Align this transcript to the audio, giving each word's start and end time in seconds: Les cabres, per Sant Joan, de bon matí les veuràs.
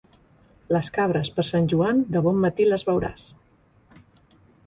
Les 0.75 0.87
cabres, 0.95 1.29
per 1.35 1.43
Sant 1.49 1.67
Joan, 1.75 2.01
de 2.15 2.23
bon 2.27 2.41
matí 2.45 2.67
les 2.69 2.85
veuràs. 2.87 3.27